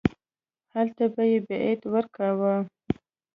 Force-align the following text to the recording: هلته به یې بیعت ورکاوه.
هلته 0.73 1.03
به 1.13 1.23
یې 1.31 1.37
بیعت 1.47 1.81
ورکاوه. 1.93 2.53